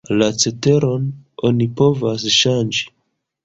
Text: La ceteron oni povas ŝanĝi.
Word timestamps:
La 0.19 0.27
ceteron 0.43 1.03
oni 1.51 1.69
povas 1.85 2.27
ŝanĝi. 2.41 2.85